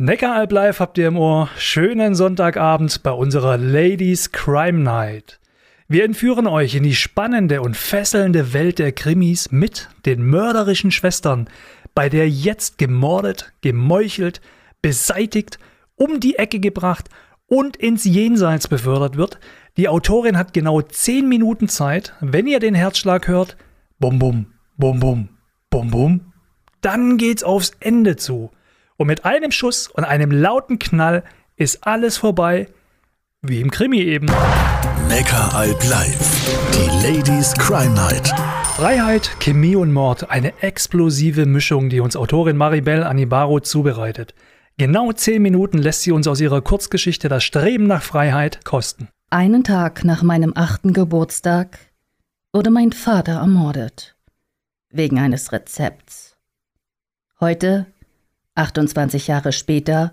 [0.00, 1.48] Neckaralb Live habt ihr im Ohr.
[1.58, 5.40] Schönen Sonntagabend bei unserer Ladies Crime Night.
[5.88, 11.50] Wir entführen euch in die spannende und fesselnde Welt der Krimis mit den mörderischen Schwestern,
[11.96, 14.40] bei der jetzt gemordet, gemeuchelt,
[14.82, 15.58] beseitigt,
[15.96, 17.08] um die Ecke gebracht
[17.48, 19.40] und ins Jenseits befördert wird.
[19.76, 23.56] Die Autorin hat genau 10 Minuten Zeit, wenn ihr den Herzschlag hört,
[23.98, 24.46] bum bum,
[24.76, 25.28] bum bum,
[25.70, 26.32] bum bum,
[26.82, 28.52] dann geht's aufs Ende zu.
[28.98, 31.22] Und mit einem Schuss und einem lauten Knall
[31.54, 32.66] ist alles vorbei,
[33.42, 34.26] wie im Krimi eben.
[35.08, 36.72] Neckaralb live.
[36.74, 38.34] Die Ladies Crime Night.
[38.74, 44.34] Freiheit, Chemie und Mord, eine explosive Mischung, die uns Autorin Maribel Anibaro zubereitet.
[44.78, 49.06] Genau zehn Minuten lässt sie uns aus ihrer Kurzgeschichte das Streben nach Freiheit kosten.
[49.30, 51.78] Einen Tag nach meinem achten Geburtstag
[52.52, 54.16] wurde mein Vater ermordet.
[54.90, 56.36] Wegen eines Rezepts.
[57.38, 57.86] Heute
[58.58, 60.12] 28 Jahre später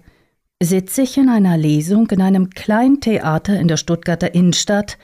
[0.61, 4.97] sitze ich in einer Lesung in einem kleinen Theater in der Stuttgarter Innenstadt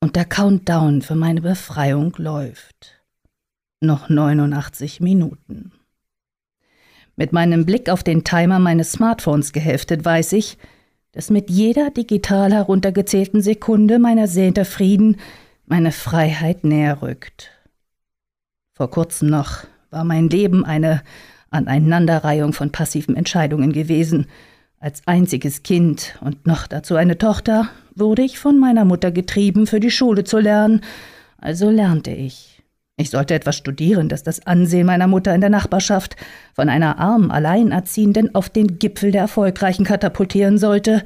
[0.00, 3.00] und der Countdown für meine Befreiung läuft.
[3.80, 5.72] Noch 89 Minuten.
[7.16, 10.58] Mit meinem Blick auf den Timer meines Smartphones geheftet weiß ich,
[11.12, 15.16] dass mit jeder digital heruntergezählten Sekunde mein ersehnter Frieden
[15.64, 17.50] meine Freiheit näher rückt.
[18.74, 19.60] Vor kurzem noch
[19.90, 21.02] war mein Leben eine
[21.54, 24.26] Aneinanderreihung von passiven Entscheidungen gewesen.
[24.80, 29.80] Als einziges Kind und noch dazu eine Tochter wurde ich von meiner Mutter getrieben, für
[29.80, 30.82] die Schule zu lernen.
[31.38, 32.62] Also lernte ich.
[32.96, 36.16] Ich sollte etwas studieren, das das Ansehen meiner Mutter in der Nachbarschaft
[36.54, 41.02] von einer armen Alleinerziehenden auf den Gipfel der Erfolgreichen katapultieren sollte.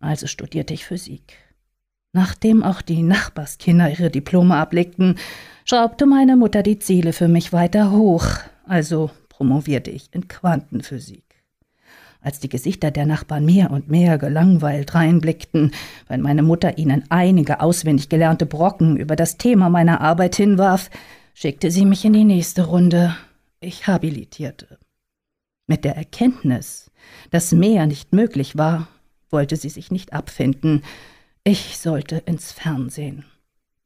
[0.00, 1.34] Also studierte ich Physik.
[2.12, 5.16] Nachdem auch die Nachbarskinder ihre Diplome ablegten,
[5.64, 8.26] schraubte meine Mutter die Ziele für mich weiter hoch.
[8.64, 11.22] Also promovierte ich in Quantenphysik.
[12.20, 15.70] Als die Gesichter der Nachbarn mehr und mehr gelangweilt reinblickten,
[16.08, 20.90] wenn meine Mutter ihnen einige auswendig gelernte Brocken über das Thema meiner Arbeit hinwarf,
[21.34, 23.16] schickte sie mich in die nächste Runde.
[23.60, 24.80] Ich habilitierte.
[25.68, 26.90] Mit der Erkenntnis,
[27.30, 28.88] dass mehr nicht möglich war,
[29.30, 30.82] wollte sie sich nicht abfinden.
[31.44, 33.24] Ich sollte ins Fernsehen.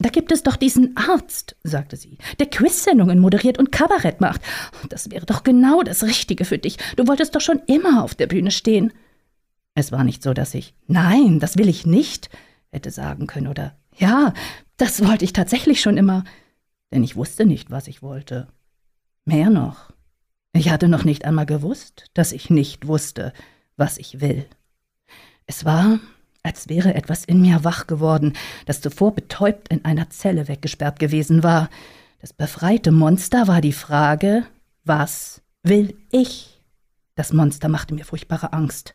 [0.03, 4.41] Da gibt es doch diesen Arzt, sagte sie, der Quizsendungen moderiert und Kabarett macht.
[4.89, 6.77] Das wäre doch genau das Richtige für dich.
[6.97, 8.93] Du wolltest doch schon immer auf der Bühne stehen.
[9.75, 12.31] Es war nicht so, dass ich Nein, das will ich nicht
[12.71, 14.35] hätte sagen können oder Ja,
[14.77, 16.25] das wollte ich tatsächlich schon immer,
[16.93, 18.49] denn ich wusste nicht, was ich wollte.
[19.25, 19.93] Mehr noch,
[20.53, 23.33] ich hatte noch nicht einmal gewusst, dass ich nicht wusste,
[23.77, 24.47] was ich will.
[25.47, 25.99] Es war,
[26.43, 28.35] als wäre etwas in mir wach geworden,
[28.67, 31.71] das zuvor betäubt in einer Zelle weggesperrt gewesen war.
[32.21, 34.45] Das befreite Monster war die Frage,
[34.85, 36.61] was will ich?
[37.15, 38.95] Das Monster machte mir furchtbare Angst.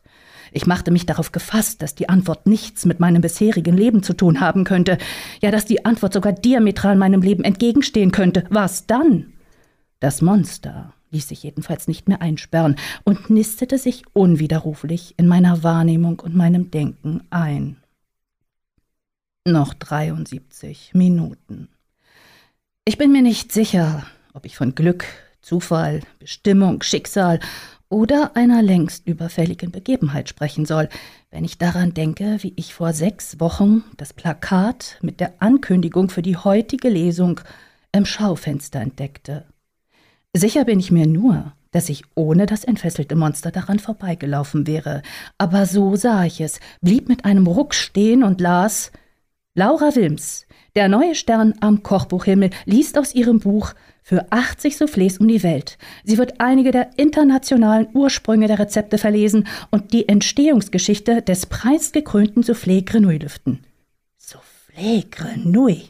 [0.50, 4.40] Ich machte mich darauf gefasst, dass die Antwort nichts mit meinem bisherigen Leben zu tun
[4.40, 4.98] haben könnte,
[5.40, 8.44] ja, dass die Antwort sogar diametral meinem Leben entgegenstehen könnte.
[8.50, 9.34] Was dann?
[10.00, 16.20] Das Monster ließ sich jedenfalls nicht mehr einsperren und nistete sich unwiderruflich in meiner Wahrnehmung
[16.20, 17.76] und meinem Denken ein.
[19.44, 21.68] Noch 73 Minuten.
[22.84, 25.04] Ich bin mir nicht sicher, ob ich von Glück,
[25.40, 27.40] Zufall, Bestimmung, Schicksal
[27.88, 30.88] oder einer längst überfälligen Begebenheit sprechen soll,
[31.30, 36.22] wenn ich daran denke, wie ich vor sechs Wochen das Plakat mit der Ankündigung für
[36.22, 37.40] die heutige Lesung
[37.92, 39.46] im Schaufenster entdeckte.
[40.36, 45.02] Sicher bin ich mir nur, dass ich ohne das entfesselte Monster daran vorbeigelaufen wäre.
[45.38, 48.92] Aber so sah ich es, blieb mit einem Ruck stehen und las
[49.54, 50.46] Laura Wilms,
[50.76, 55.78] der neue Stern am Kochbuchhimmel, liest aus ihrem Buch für 80 Soufflés um die Welt.
[56.04, 62.84] Sie wird einige der internationalen Ursprünge der Rezepte verlesen und die Entstehungsgeschichte des preisgekrönten Soufflé
[62.84, 63.64] Grenouille lüften.
[64.18, 65.88] Soufflé Grenouille.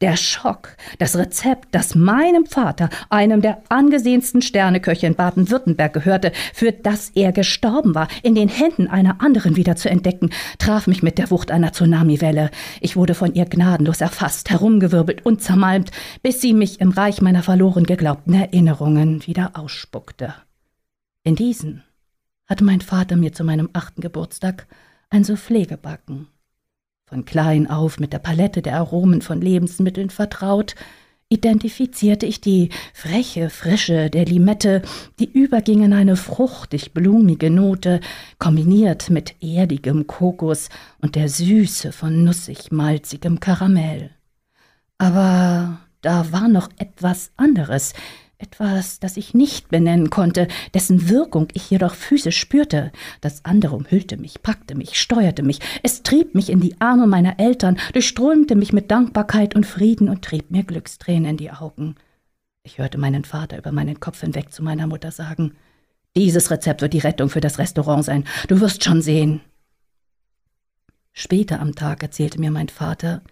[0.00, 6.72] Der Schock, das Rezept, das meinem Vater, einem der angesehensten Sterneköche in Baden-Württemberg gehörte, für
[6.72, 11.18] das er gestorben war, in den Händen einer anderen wieder zu entdecken, traf mich mit
[11.18, 12.50] der Wucht einer Tsunamiwelle.
[12.80, 15.90] Ich wurde von ihr gnadenlos erfasst, herumgewirbelt und zermalmt,
[16.22, 20.34] bis sie mich im Reich meiner verloren geglaubten Erinnerungen wieder ausspuckte.
[21.22, 21.82] In diesen
[22.46, 24.66] hatte mein Vater mir zu meinem achten Geburtstag
[25.10, 26.28] ein Soufflé gebacken.
[27.08, 30.74] Von klein auf mit der Palette der Aromen von Lebensmitteln vertraut,
[31.28, 34.82] identifizierte ich die freche Frische der Limette,
[35.20, 38.00] die überging in eine fruchtig blumige Note,
[38.40, 40.68] kombiniert mit erdigem Kokos
[41.00, 44.10] und der Süße von nussig-malzigem Karamell.
[44.98, 47.92] Aber da war noch etwas anderes,
[48.38, 52.92] etwas, das ich nicht benennen konnte, dessen Wirkung ich jedoch physisch spürte.
[53.20, 57.38] Das andere umhüllte mich, packte mich, steuerte mich, es trieb mich in die Arme meiner
[57.38, 61.94] Eltern, durchströmte mich mit Dankbarkeit und Frieden und trieb mir Glückstränen in die Augen.
[62.62, 65.54] Ich hörte meinen Vater über meinen Kopf hinweg zu meiner Mutter sagen,
[66.16, 69.40] dieses Rezept wird die Rettung für das Restaurant sein, du wirst schon sehen.
[71.12, 73.22] Später am Tag erzählte mir mein Vater,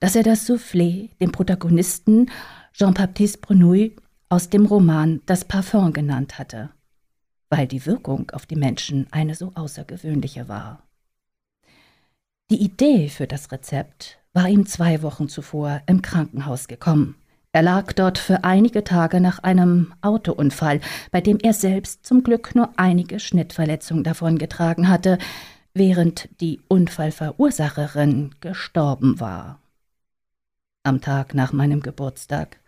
[0.00, 2.30] dass er das Soufflé dem Protagonisten
[2.72, 3.92] Jean-Baptiste Brunouille
[4.30, 6.70] aus dem Roman Das Parfum genannt hatte,
[7.48, 10.84] weil die Wirkung auf die Menschen eine so außergewöhnliche war.
[12.48, 17.16] Die Idee für das Rezept war ihm zwei Wochen zuvor im Krankenhaus gekommen.
[17.50, 20.80] Er lag dort für einige Tage nach einem Autounfall,
[21.10, 25.18] bei dem er selbst zum Glück nur einige Schnittverletzungen davongetragen hatte,
[25.74, 29.58] während die Unfallverursacherin gestorben war.
[30.84, 32.59] Am Tag nach meinem Geburtstag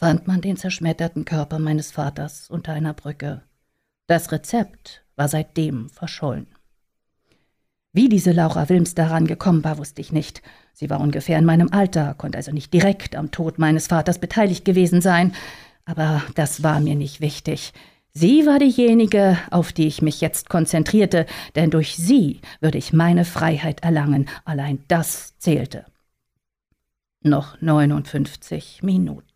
[0.00, 3.42] fand man den zerschmetterten Körper meines Vaters unter einer Brücke.
[4.06, 6.46] Das Rezept war seitdem verschollen.
[7.92, 10.40] Wie diese Laura Wilms daran gekommen war, wusste ich nicht.
[10.72, 14.64] Sie war ungefähr in meinem Alter, konnte also nicht direkt am Tod meines Vaters beteiligt
[14.64, 15.34] gewesen sein.
[15.84, 17.74] Aber das war mir nicht wichtig.
[18.12, 21.26] Sie war diejenige, auf die ich mich jetzt konzentrierte,
[21.56, 24.30] denn durch sie würde ich meine Freiheit erlangen.
[24.46, 25.84] Allein das zählte.
[27.22, 29.29] Noch 59 Minuten.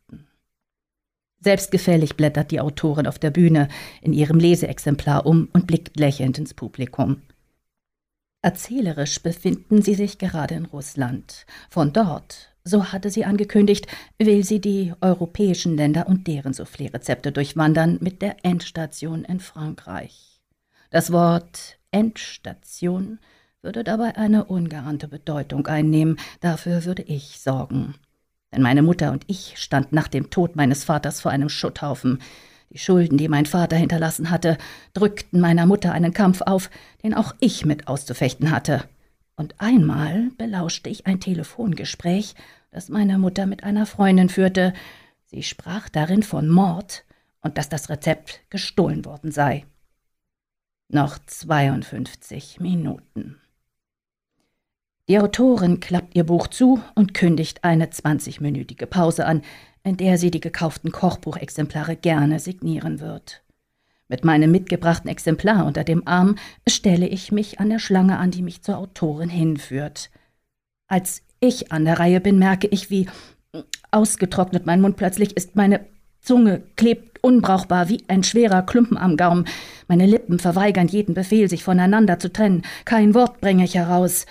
[1.44, 3.69] Selbstgefällig blättert die Autorin auf der Bühne
[4.00, 7.20] in ihrem Leseexemplar um und blickt lächelnd ins Publikum.
[8.41, 11.44] Erzählerisch befinden sie sich gerade in Russland.
[11.69, 13.87] Von dort, so hatte sie angekündigt,
[14.19, 20.41] will sie die europäischen Länder und deren Soufflé-Rezepte durchwandern mit der Endstation in Frankreich.
[20.88, 23.19] Das Wort Endstation
[23.61, 27.94] würde dabei eine ungeahnte Bedeutung einnehmen, dafür würde ich sorgen
[28.54, 32.20] denn meine Mutter und ich standen nach dem Tod meines Vaters vor einem Schutthaufen.
[32.70, 34.58] Die Schulden, die mein Vater hinterlassen hatte,
[34.94, 36.70] drückten meiner Mutter einen Kampf auf,
[37.02, 38.84] den auch ich mit auszufechten hatte.
[39.36, 42.34] Und einmal belauschte ich ein Telefongespräch,
[42.70, 44.72] das meine Mutter mit einer Freundin führte.
[45.26, 47.04] Sie sprach darin von Mord
[47.40, 49.64] und dass das Rezept gestohlen worden sei.
[50.88, 53.40] Noch 52 Minuten.
[55.08, 59.42] Die Autorin klappt ihr Buch zu und kündigt eine 20-minütige Pause an,
[59.82, 63.42] in der sie die gekauften Kochbuchexemplare gerne signieren wird.
[64.08, 66.36] Mit meinem mitgebrachten Exemplar unter dem Arm
[66.66, 70.10] stelle ich mich an der Schlange an, die mich zur Autorin hinführt.
[70.88, 73.06] Als ich an der Reihe bin, merke ich, wie
[73.90, 75.54] ausgetrocknet mein Mund plötzlich ist.
[75.54, 75.84] Meine
[76.22, 79.46] Zunge klebt unbrauchbar wie ein schwerer Klumpen am Gaumen.
[79.86, 82.62] Meine Lippen verweigern jeden Befehl, sich voneinander zu trennen.
[82.86, 84.24] Kein Wort bringe ich heraus.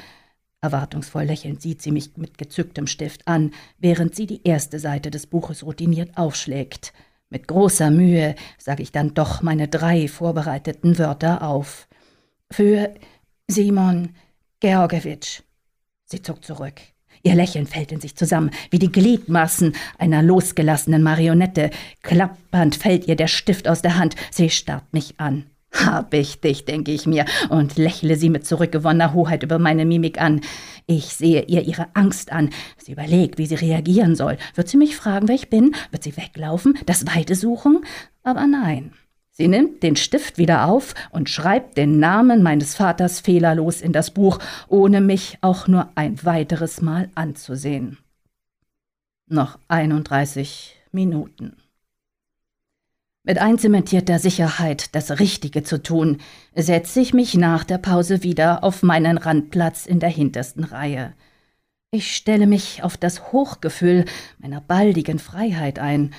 [0.63, 5.27] Erwartungsvoll lächelnd sieht sie mich mit gezücktem Stift an, während sie die erste Seite des
[5.27, 6.94] Buches routiniert aufschlägt.
[7.30, 11.88] Mit großer Mühe sage ich dann doch meine drei vorbereiteten Wörter auf.
[12.50, 12.94] Für
[13.48, 14.15] Simon
[14.62, 15.42] Georgewitsch.
[16.06, 16.80] Sie zuckt zurück.
[17.24, 21.71] Ihr Lächeln fällt in sich zusammen, wie die Gliedmaßen einer losgelassenen Marionette.
[22.04, 24.15] Klappernd fällt ihr der Stift aus der Hand.
[24.31, 25.45] Sie starrt mich an.
[25.73, 30.21] Hab ich dich, denke ich mir, und lächle sie mit zurückgewonnener Hoheit über meine Mimik
[30.21, 30.41] an.
[30.85, 32.51] Ich sehe ihr ihre Angst an.
[32.77, 34.37] Sie überlegt, wie sie reagieren soll.
[34.53, 35.75] Wird sie mich fragen, wer ich bin?
[35.91, 36.77] Wird sie weglaufen?
[36.85, 37.83] Das Weite suchen?
[38.23, 38.93] Aber nein.
[39.31, 44.11] Sie nimmt den Stift wieder auf und schreibt den Namen meines Vaters fehlerlos in das
[44.11, 44.37] Buch,
[44.67, 47.98] ohne mich auch nur ein weiteres Mal anzusehen.
[49.27, 51.62] Noch 31 Minuten.
[53.25, 56.18] Mit einzementierter Sicherheit, das Richtige zu tun,
[56.56, 61.13] setze ich mich nach der Pause wieder auf meinen Randplatz in der hintersten Reihe.
[61.89, 64.03] Ich stelle mich auf das Hochgefühl
[64.39, 66.13] meiner baldigen Freiheit ein.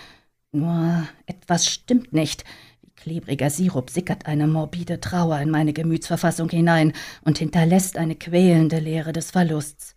[0.50, 2.44] Nur etwas stimmt nicht.
[2.80, 8.78] Wie klebriger Sirup sickert eine morbide Trauer in meine Gemütsverfassung hinein und hinterlässt eine quälende
[8.78, 9.94] Leere des Verlusts.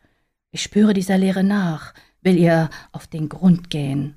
[0.52, 4.16] Ich spüre dieser Leere nach, will ihr auf den Grund gehen.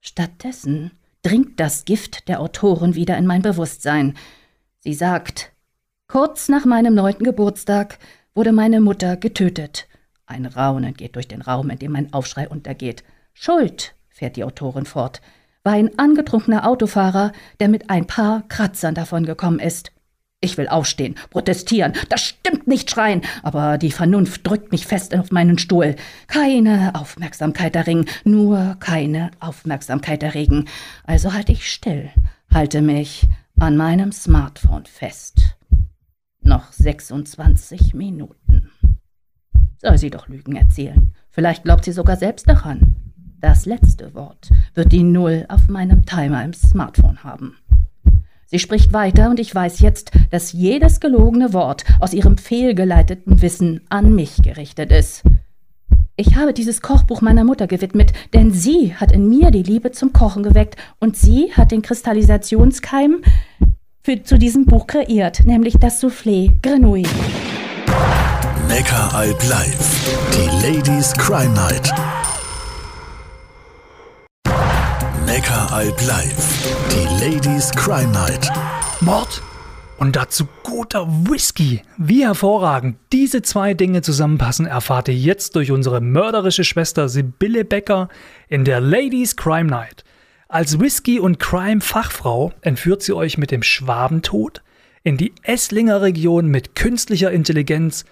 [0.00, 0.90] Stattdessen
[1.24, 4.14] dringt das Gift der Autorin wieder in mein Bewusstsein.
[4.78, 5.52] Sie sagt,
[6.06, 7.98] kurz nach meinem neunten Geburtstag
[8.34, 9.88] wurde meine Mutter getötet.
[10.26, 13.02] Ein Raunen geht durch den Raum, in dem mein Aufschrei untergeht.
[13.32, 15.20] Schuld, fährt die Autorin fort,
[15.64, 19.92] war ein angetrunkener Autofahrer, der mit ein paar Kratzern davongekommen ist.
[20.44, 25.32] Ich will aufstehen, protestieren, das stimmt nicht schreien, aber die Vernunft drückt mich fest auf
[25.32, 25.96] meinen Stuhl.
[26.26, 30.66] Keine Aufmerksamkeit erringen, nur keine Aufmerksamkeit erregen.
[31.04, 32.10] Also halte ich still,
[32.52, 33.26] halte mich
[33.58, 35.56] an meinem Smartphone fest.
[36.42, 38.70] Noch 26 Minuten.
[39.78, 41.14] Soll sie doch Lügen erzählen.
[41.30, 42.96] Vielleicht glaubt sie sogar selbst daran.
[43.40, 47.56] Das letzte Wort wird die Null auf meinem Timer im Smartphone haben.
[48.54, 53.80] Sie spricht weiter und ich weiß jetzt, dass jedes gelogene Wort aus ihrem fehlgeleiteten Wissen
[53.88, 55.24] an mich gerichtet ist.
[56.14, 60.12] Ich habe dieses Kochbuch meiner Mutter gewidmet, denn sie hat in mir die Liebe zum
[60.12, 63.22] Kochen geweckt und sie hat den Kristallisationskeim
[64.04, 67.08] für, zu diesem Buch kreiert, nämlich das Soufflé Grenouille.
[68.68, 70.14] Neckaralb live.
[70.32, 71.92] Die Ladies Crime Night.
[75.26, 76.86] Neckaralb live.
[76.90, 78.50] Die Ladies Crime Night.
[79.00, 79.42] Mord
[79.98, 81.82] und dazu guter Whisky.
[81.96, 88.08] Wie hervorragend diese zwei Dinge zusammenpassen, erfahrt ihr jetzt durch unsere mörderische Schwester Sibylle Becker
[88.48, 90.04] in der Ladies Crime Night.
[90.48, 94.62] Als Whisky- und Crime-Fachfrau entführt sie euch mit dem Schwabentod
[95.02, 98.04] in die Esslinger Region mit künstlicher Intelligenz,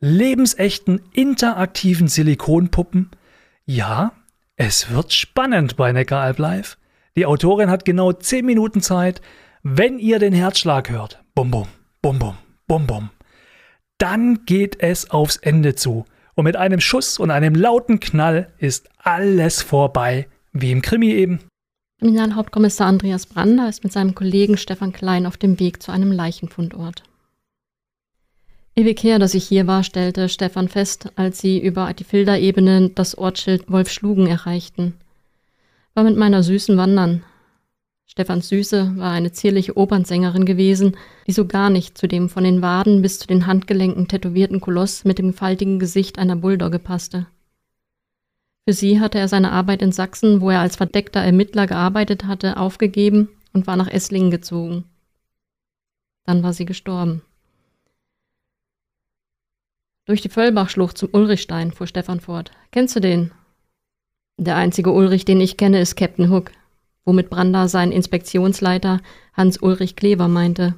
[0.00, 3.10] lebensechten interaktiven Silikonpuppen.
[3.66, 4.12] Ja,
[4.56, 6.78] es wird spannend bei Neckaralb Live.
[7.16, 9.20] Die Autorin hat genau 10 Minuten Zeit.
[9.62, 11.68] Wenn ihr den Herzschlag hört, bum bum,
[12.02, 13.10] bum bum, bum bum,
[13.98, 16.04] dann geht es aufs Ende zu.
[16.34, 21.40] Und mit einem Schuss und einem lauten Knall ist alles vorbei, wie im Krimi eben.
[22.00, 27.02] Kriminalhauptkommissar Andreas Brander ist mit seinem Kollegen Stefan Klein auf dem Weg zu einem Leichenfundort.
[28.76, 33.16] Ewig her, dass ich hier war, stellte Stefan fest, als sie über die Filderebene das
[33.16, 34.94] Ortsschild Wolfschlugen erreichten.
[35.94, 37.22] War mit meiner Süßen wandern.
[38.06, 42.62] Stefans Süße war eine zierliche Opernsängerin gewesen, die so gar nicht zu dem von den
[42.62, 47.26] Waden bis zu den Handgelenken tätowierten Koloss mit dem faltigen Gesicht einer Bulldogge passte.
[48.66, 52.56] Für sie hatte er seine Arbeit in Sachsen, wo er als verdeckter Ermittler gearbeitet hatte,
[52.56, 54.84] aufgegeben und war nach Esslingen gezogen.
[56.24, 57.22] Dann war sie gestorben.
[60.06, 62.50] Durch die Völlbachschlucht zum Ulrichstein, fuhr Stefan fort.
[62.72, 63.30] Kennst du den?
[64.36, 66.50] Der einzige Ulrich, den ich kenne, ist Captain Hook,
[67.04, 69.00] womit Branda seinen Inspektionsleiter
[69.32, 70.74] Hans-Ulrich Klever meinte.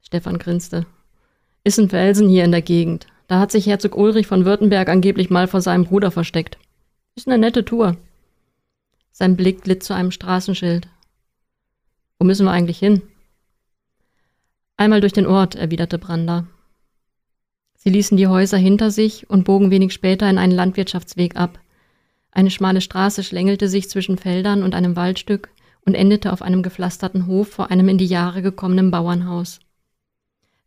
[0.00, 0.86] Stefan grinste.
[1.64, 3.06] Ist ein Felsen hier in der Gegend.
[3.26, 6.58] Da hat sich Herzog Ulrich von Württemberg angeblich mal vor seinem Bruder versteckt.
[7.16, 7.96] Ist eine nette Tour.
[9.10, 10.88] Sein Blick glitt zu einem Straßenschild.
[12.18, 13.02] Wo müssen wir eigentlich hin?
[14.76, 16.46] Einmal durch den Ort, erwiderte Branda.
[17.86, 21.60] Sie ließen die Häuser hinter sich und bogen wenig später in einen Landwirtschaftsweg ab.
[22.32, 25.50] Eine schmale Straße schlängelte sich zwischen Feldern und einem Waldstück
[25.84, 29.60] und endete auf einem gepflasterten Hof vor einem in die Jahre gekommenen Bauernhaus.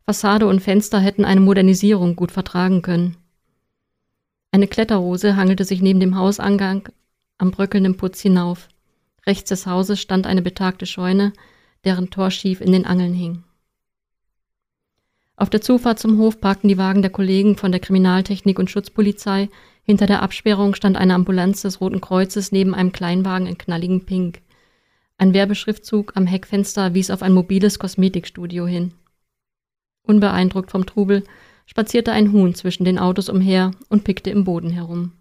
[0.06, 3.18] Fassade und Fenster hätten eine Modernisierung gut vertragen können.
[4.50, 6.88] Eine Kletterrose hangelte sich neben dem Hausangang
[7.36, 8.68] am bröckelnden Putz hinauf.
[9.26, 11.34] Rechts des Hauses stand eine betagte Scheune,
[11.84, 13.44] deren Tor schief in den Angeln hing.
[15.40, 19.48] Auf der Zufahrt zum Hof parkten die Wagen der Kollegen von der Kriminaltechnik und Schutzpolizei.
[19.84, 24.42] Hinter der Absperrung stand eine Ambulanz des Roten Kreuzes neben einem Kleinwagen in knalligem Pink.
[25.16, 28.92] Ein Werbeschriftzug am Heckfenster wies auf ein mobiles Kosmetikstudio hin.
[30.02, 31.24] Unbeeindruckt vom Trubel
[31.64, 35.12] spazierte ein Huhn zwischen den Autos umher und pickte im Boden herum.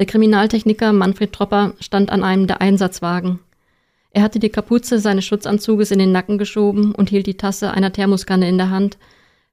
[0.00, 3.38] Der Kriminaltechniker Manfred Tropper stand an einem der Einsatzwagen.
[4.10, 7.92] Er hatte die Kapuze seines Schutzanzuges in den Nacken geschoben und hielt die Tasse einer
[7.92, 8.98] Thermoskanne in der Hand.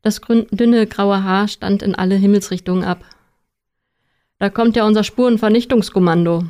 [0.02, 3.04] Das dünne graue Haar stand in alle Himmelsrichtungen ab.
[4.40, 6.46] Da kommt ja unser Spurenvernichtungskommando.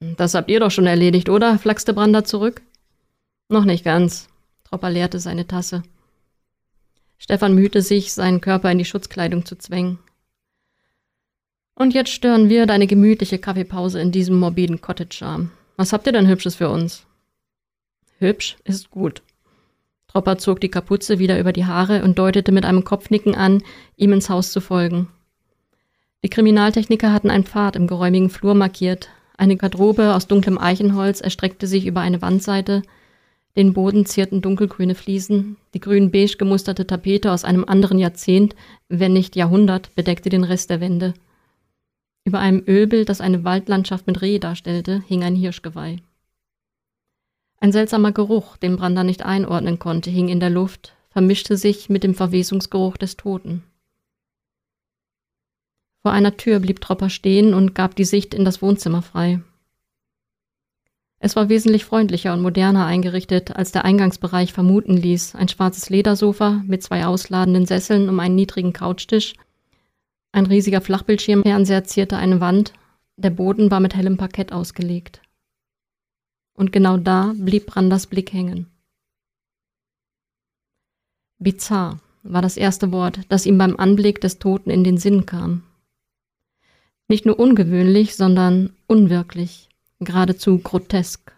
[0.00, 1.58] Das habt ihr doch schon erledigt, oder?
[1.58, 2.62] flaxte Brander zurück.
[3.48, 4.28] Noch nicht ganz.
[4.64, 5.82] Tropper leerte seine Tasse.
[7.18, 9.98] Stefan mühte sich, seinen Körper in die Schutzkleidung zu zwängen.
[11.74, 15.50] Und jetzt stören wir deine gemütliche Kaffeepause in diesem morbiden Cottage-Charme.
[15.78, 17.06] Was habt ihr denn Hübsches für uns?
[18.18, 19.22] Hübsch ist gut.
[20.08, 23.62] Tropper zog die Kapuze wieder über die Haare und deutete mit einem Kopfnicken an,
[23.94, 25.06] ihm ins Haus zu folgen.
[26.24, 29.08] Die Kriminaltechniker hatten einen Pfad im geräumigen Flur markiert.
[29.36, 32.82] Eine Garderobe aus dunklem Eichenholz erstreckte sich über eine Wandseite.
[33.56, 35.58] Den Boden zierten dunkelgrüne Fliesen.
[35.74, 38.56] Die grün-beige gemusterte Tapete aus einem anderen Jahrzehnt,
[38.88, 41.14] wenn nicht Jahrhundert, bedeckte den Rest der Wände.
[42.28, 45.96] Über einem Ölbild, das eine Waldlandschaft mit Reh darstellte, hing ein Hirschgeweih.
[47.58, 52.04] Ein seltsamer Geruch, den Brander nicht einordnen konnte, hing in der Luft, vermischte sich mit
[52.04, 53.62] dem Verwesungsgeruch des Toten.
[56.02, 59.40] Vor einer Tür blieb Tropper stehen und gab die Sicht in das Wohnzimmer frei.
[61.20, 65.34] Es war wesentlich freundlicher und moderner eingerichtet, als der Eingangsbereich vermuten ließ.
[65.34, 69.32] Ein schwarzes Ledersofa mit zwei ausladenden Sesseln um einen niedrigen Couchtisch
[70.32, 72.72] ein riesiger Flachbildschirmfernseher zierte eine Wand,
[73.16, 75.22] der Boden war mit hellem Parkett ausgelegt.
[76.54, 78.66] Und genau da blieb Branders Blick hängen.
[81.38, 85.62] Bizarr war das erste Wort, das ihm beim Anblick des Toten in den Sinn kam.
[87.08, 89.68] Nicht nur ungewöhnlich, sondern unwirklich,
[90.00, 91.32] geradezu grotesk.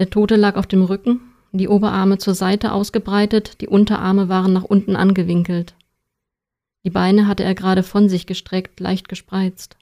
[0.00, 1.20] Der Tote lag auf dem Rücken,
[1.52, 5.74] die Oberarme zur Seite ausgebreitet, die Unterarme waren nach unten angewinkelt.
[6.84, 9.76] Die Beine hatte er gerade von sich gestreckt, leicht gespreizt.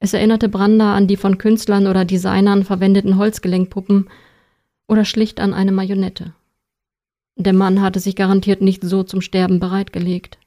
[0.00, 4.08] Es erinnerte Branda an die von Künstlern oder Designern verwendeten Holzgelenkpuppen
[4.86, 6.32] oder schlicht an eine Marionette.
[7.36, 10.38] Der Mann hatte sich garantiert nicht so zum Sterben bereitgelegt.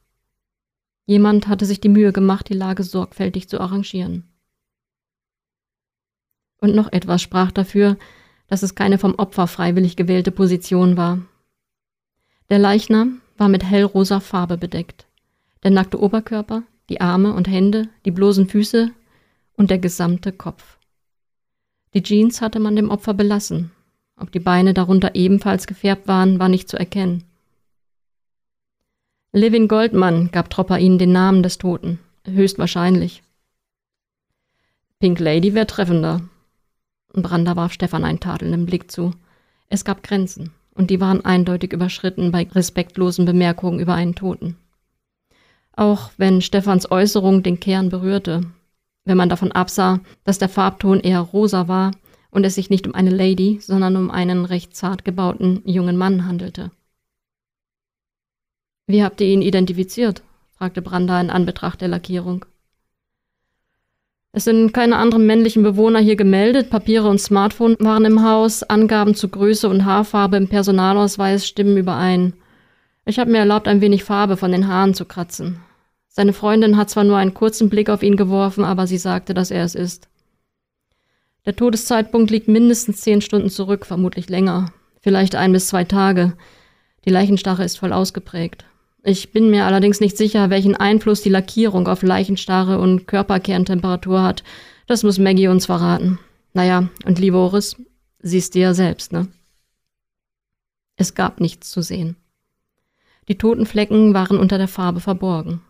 [1.05, 4.27] Jemand hatte sich die Mühe gemacht, die Lage sorgfältig zu arrangieren.
[6.59, 7.97] Und noch etwas sprach dafür,
[8.47, 11.19] dass es keine vom Opfer freiwillig gewählte Position war.
[12.49, 15.07] Der Leichnam war mit hellrosa Farbe bedeckt.
[15.63, 18.91] Der nackte Oberkörper, die Arme und Hände, die bloßen Füße
[19.55, 20.77] und der gesamte Kopf.
[21.93, 23.71] Die Jeans hatte man dem Opfer belassen,
[24.21, 27.23] ob die Beine darunter ebenfalls gefärbt waren, war nicht zu erkennen.
[29.33, 33.23] Levin Goldmann gab Tropper ihnen den Namen des Toten, höchstwahrscheinlich.
[34.99, 36.21] Pink Lady wäre treffender.
[37.13, 39.11] Brander warf Stefan einen tadelnden Blick zu.
[39.67, 44.57] Es gab Grenzen, und die waren eindeutig überschritten bei respektlosen Bemerkungen über einen Toten.
[45.75, 48.41] Auch wenn Stefans Äußerung den Kern berührte,
[49.05, 51.91] wenn man davon absah, dass der Farbton eher rosa war,
[52.31, 56.25] und es sich nicht um eine Lady, sondern um einen recht zart gebauten jungen Mann
[56.25, 56.71] handelte.
[58.87, 60.23] Wie habt ihr ihn identifiziert?
[60.57, 62.45] fragte Branda in Anbetracht der Lackierung.
[64.33, 69.13] Es sind keine anderen männlichen Bewohner hier gemeldet, Papiere und Smartphone waren im Haus, Angaben
[69.13, 72.33] zu Größe und Haarfarbe im Personalausweis stimmen überein.
[73.05, 75.61] Ich habe mir erlaubt, ein wenig Farbe von den Haaren zu kratzen.
[76.07, 79.49] Seine Freundin hat zwar nur einen kurzen Blick auf ihn geworfen, aber sie sagte, dass
[79.49, 80.09] er es ist.
[81.45, 86.33] Der Todeszeitpunkt liegt mindestens zehn Stunden zurück, vermutlich länger, vielleicht ein bis zwei Tage.
[87.05, 88.65] Die Leichenstarre ist voll ausgeprägt.
[89.03, 94.43] Ich bin mir allerdings nicht sicher, welchen Einfluss die Lackierung auf Leichenstarre und Körperkerntemperatur hat.
[94.85, 96.19] Das muss Maggie uns verraten.
[96.53, 97.77] Naja, und liebe Oris,
[98.19, 99.27] siehst du ja selbst, ne?
[100.97, 102.15] Es gab nichts zu sehen.
[103.27, 105.61] Die toten Flecken waren unter der Farbe verborgen.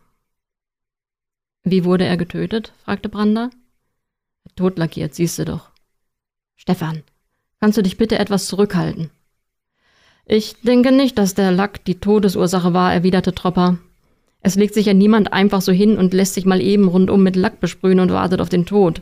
[1.64, 2.74] Wie wurde er getötet?
[2.84, 3.50] fragte Branda.
[4.56, 5.70] Totlackiert, siehst du doch.
[6.56, 7.04] Stefan,
[7.60, 9.12] kannst du dich bitte etwas zurückhalten?
[10.26, 13.78] Ich denke nicht, dass der Lack die Todesursache war, erwiderte Tropper.
[14.42, 17.36] Es legt sich ja niemand einfach so hin und lässt sich mal eben rundum mit
[17.36, 19.02] Lack besprühen und wartet auf den Tod.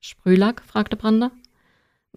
[0.00, 0.62] Sprühlack?
[0.66, 1.30] fragte Brander.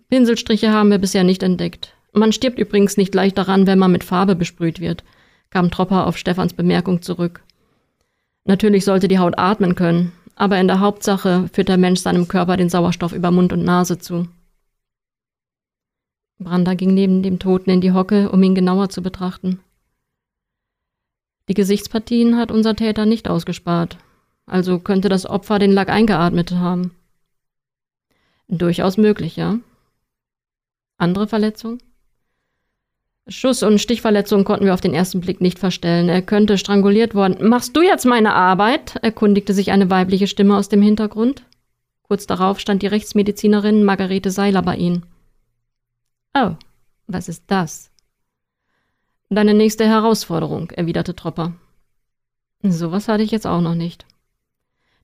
[0.09, 1.93] Pinselstriche haben wir bisher nicht entdeckt.
[2.13, 5.03] Man stirbt übrigens nicht leicht daran, wenn man mit Farbe besprüht wird,
[5.49, 7.43] kam Tropper auf Stefans Bemerkung zurück.
[8.45, 12.57] Natürlich sollte die Haut atmen können, aber in der Hauptsache führt der Mensch seinem Körper
[12.57, 14.27] den Sauerstoff über Mund und Nase zu.
[16.39, 19.59] Brander ging neben dem Toten in die Hocke, um ihn genauer zu betrachten.
[21.47, 23.97] Die Gesichtspartien hat unser Täter nicht ausgespart,
[24.45, 26.91] also könnte das Opfer den Lack eingeatmet haben.
[28.47, 29.59] Durchaus möglich, ja.
[30.97, 31.79] Andere Verletzung?
[33.31, 36.09] Schuss- und Stichverletzungen konnten wir auf den ersten Blick nicht verstellen.
[36.09, 37.47] Er könnte stranguliert worden.
[37.47, 38.97] Machst du jetzt meine Arbeit?
[39.01, 41.43] erkundigte sich eine weibliche Stimme aus dem Hintergrund.
[42.03, 45.05] Kurz darauf stand die Rechtsmedizinerin Margarete Seiler bei ihnen.
[46.33, 46.51] Oh,
[47.07, 47.89] was ist das?
[49.29, 51.53] Deine nächste Herausforderung, erwiderte Tropper.
[52.63, 54.05] Sowas hatte ich jetzt auch noch nicht.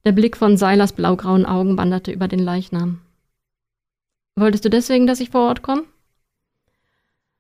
[0.04, 3.00] Der Blick von Seilers blaugrauen Augen wanderte über den Leichnam.
[4.36, 5.84] Wolltest du deswegen, dass ich vor Ort komme?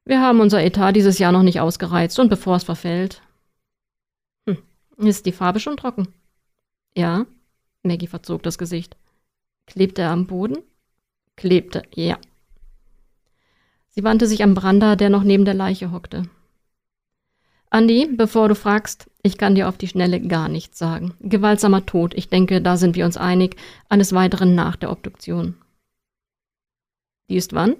[0.07, 3.21] Wir haben unser Etat dieses Jahr noch nicht ausgereizt und bevor es verfällt.
[4.47, 4.57] Hm,
[4.95, 6.07] ist die Farbe schon trocken?
[6.95, 7.25] Ja.
[7.83, 8.95] Maggie verzog das Gesicht.
[9.65, 10.59] Klebte er am Boden?
[11.35, 12.17] Klebte, ja.
[13.89, 16.29] Sie wandte sich an Branda, der noch neben der Leiche hockte.
[17.69, 21.15] Andi, bevor du fragst, ich kann dir auf die Schnelle gar nichts sagen.
[21.19, 23.57] Gewaltsamer Tod, ich denke, da sind wir uns einig,
[23.89, 25.55] eines Weiteren nach der Obduktion.
[27.29, 27.75] Die ist wann?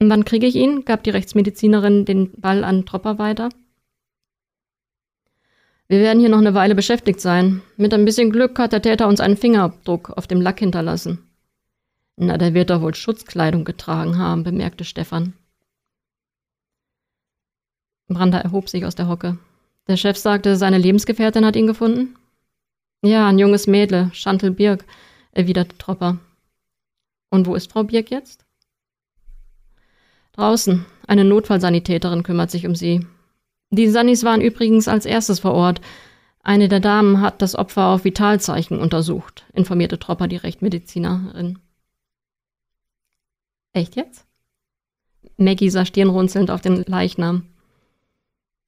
[0.00, 0.84] Wann kriege ich ihn?
[0.84, 3.48] gab die Rechtsmedizinerin den Ball an Tropper weiter.
[5.86, 7.62] Wir werden hier noch eine Weile beschäftigt sein.
[7.76, 11.18] Mit ein bisschen Glück hat der Täter uns einen Fingerabdruck auf dem Lack hinterlassen.
[12.16, 15.34] Na, der wird doch wohl Schutzkleidung getragen haben, bemerkte Stefan.
[18.08, 19.38] Brander erhob sich aus der Hocke.
[19.86, 22.16] Der Chef sagte, seine Lebensgefährtin hat ihn gefunden?
[23.02, 24.84] Ja, ein junges Mädle, Chantal Birk,
[25.32, 26.18] erwiderte Tropper.
[27.30, 28.43] Und wo ist Frau Birk jetzt?
[30.34, 30.84] Draußen.
[31.06, 33.06] Eine Notfallsanitäterin kümmert sich um sie.
[33.70, 35.80] Die Sannis waren übrigens als erstes vor Ort.
[36.42, 41.58] Eine der Damen hat das Opfer auf Vitalzeichen untersucht, informierte Tropper die Rechtmedizinerin.
[43.72, 44.26] Echt jetzt?
[45.36, 47.46] Maggie sah stirnrunzelnd auf den Leichnam.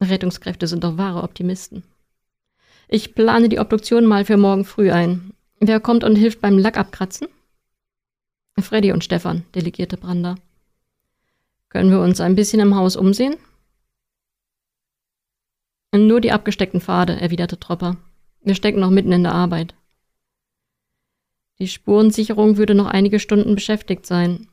[0.02, 1.85] Rettungskräfte sind doch wahre Optimisten.
[2.88, 5.33] Ich plane die Obduktion mal für morgen früh ein.
[5.59, 7.29] Wer kommt und hilft beim Lack abkratzen?
[8.59, 10.37] Freddy und Stefan, delegierte Brander.
[11.76, 13.36] Können wir uns ein bisschen im Haus umsehen?
[15.94, 17.98] Nur die abgesteckten Pfade, erwiderte Tropper.
[18.42, 19.74] Wir stecken noch mitten in der Arbeit.
[21.58, 24.48] Die Spurensicherung würde noch einige Stunden beschäftigt sein.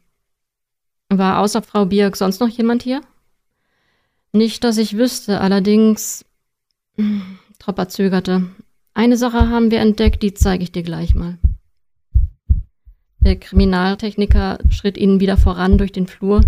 [1.08, 3.00] War außer Frau Bierk sonst noch jemand hier?
[4.34, 6.26] Nicht, dass ich wüsste, allerdings.
[7.58, 8.50] Tropper zögerte.
[8.94, 11.38] Eine Sache haben wir entdeckt, die zeige ich dir gleich mal.
[13.20, 16.42] Der Kriminaltechniker schritt ihnen wieder voran durch den Flur,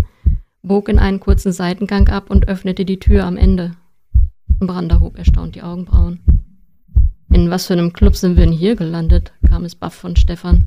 [0.66, 3.72] bog in einen kurzen Seitengang ab und öffnete die Tür am Ende.
[4.58, 6.20] Brander hob erstaunt die Augenbrauen.
[7.30, 9.32] In was für einem Club sind wir denn hier gelandet?
[9.48, 10.66] kam es baff von Stefan.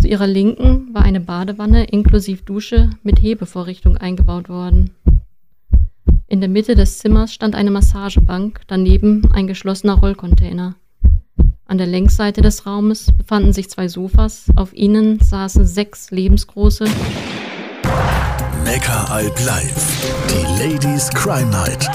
[0.00, 4.90] Zu ihrer Linken war eine Badewanne inklusive Dusche mit Hebevorrichtung eingebaut worden.
[6.26, 10.76] In der Mitte des Zimmers stand eine Massagebank, daneben ein geschlossener Rollcontainer.
[11.66, 16.86] An der Längsseite des Raumes befanden sich zwei Sofas, auf ihnen saßen sechs lebensgroße
[18.64, 19.72] Neckaralb Live,
[20.28, 21.88] die Ladies Crime Night.